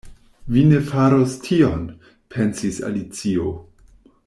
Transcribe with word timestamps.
“Vi 0.53 0.61
ne 0.69 0.79
faros 0.87 1.35
tion” 1.49 1.85
pensis 2.37 2.81
Alicio. 2.91 3.49